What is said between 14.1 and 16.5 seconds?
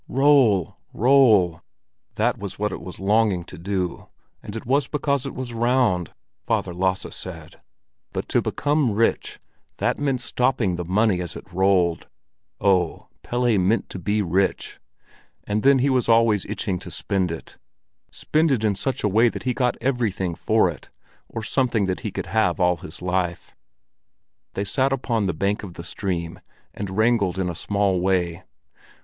rich! And then he was always